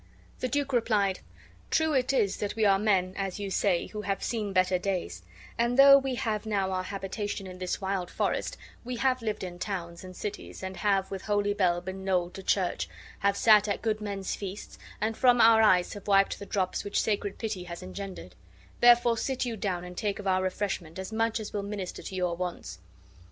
The 0.39 0.47
duke 0.47 0.73
replied: 0.73 1.19
"True 1.69 1.93
it 1.93 2.11
is 2.11 2.37
that 2.37 2.55
we 2.55 2.65
are 2.65 2.79
men 2.79 3.13
(as 3.15 3.39
you 3.39 3.51
say) 3.51 3.85
who 3.85 4.01
have 4.01 4.23
seen 4.23 4.51
better 4.51 4.79
days, 4.79 5.21
and 5.59 5.77
though 5.77 5.95
we 5.95 6.15
have 6.15 6.47
now 6.47 6.71
our 6.71 6.81
habitation 6.81 7.45
in 7.45 7.59
this 7.59 7.79
wild 7.79 8.09
forest, 8.09 8.57
we 8.83 8.95
have 8.95 9.21
lived 9.21 9.43
in 9.43 9.59
towns 9.59 10.03
and 10.03 10.15
cities 10.15 10.63
and 10.63 10.77
have 10.77 11.11
with 11.11 11.21
holy 11.25 11.53
bell 11.53 11.81
been 11.81 12.03
knolled 12.03 12.33
to 12.33 12.41
church, 12.41 12.89
have 13.19 13.37
sat 13.37 13.67
at 13.67 13.83
good 13.83 14.01
men's 14.01 14.33
feasts, 14.33 14.79
and 14.99 15.15
from 15.15 15.39
our 15.39 15.61
eyes 15.61 15.93
have 15.93 16.07
wiped 16.07 16.39
the 16.39 16.47
drops 16.47 16.83
which 16.83 16.99
sacred 16.99 17.37
pity 17.37 17.65
has 17.65 17.83
engendered; 17.83 18.33
therefore 18.79 19.19
sit 19.19 19.45
you 19.45 19.55
down 19.55 19.83
and 19.83 19.97
take 19.97 20.17
of 20.17 20.25
our 20.25 20.41
refreshment 20.41 20.97
as 20.97 21.13
much 21.13 21.39
as 21.39 21.53
will 21.53 21.61
minister 21.61 22.01
to 22.01 22.15
your 22.15 22.35
wants." 22.35 22.79